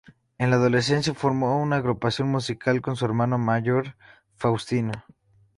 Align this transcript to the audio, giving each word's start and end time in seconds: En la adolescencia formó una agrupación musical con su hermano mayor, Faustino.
En 0.39 0.49
la 0.49 0.55
adolescencia 0.55 1.13
formó 1.13 1.61
una 1.61 1.75
agrupación 1.75 2.27
musical 2.27 2.81
con 2.81 2.95
su 2.95 3.05
hermano 3.05 3.37
mayor, 3.37 3.95
Faustino. 4.35 4.93